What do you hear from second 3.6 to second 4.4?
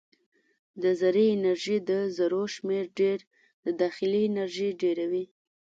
د داخلي